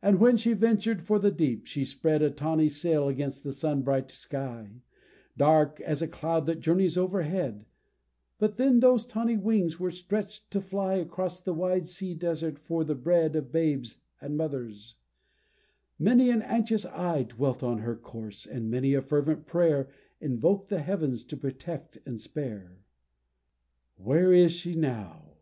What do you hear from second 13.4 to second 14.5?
babes and